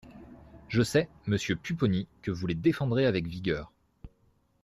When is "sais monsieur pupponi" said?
0.81-2.07